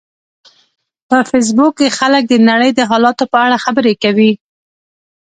په 1.09 1.17
فېسبوک 1.29 1.73
کې 1.79 1.95
خلک 1.97 2.23
د 2.27 2.33
نړۍ 2.49 2.71
د 2.75 2.81
حالاتو 2.89 3.23
په 3.31 3.37
اړه 3.45 3.57
خبرې 3.65 3.93
کوي 4.03 4.31